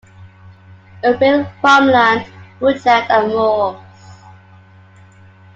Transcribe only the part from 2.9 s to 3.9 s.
and moors.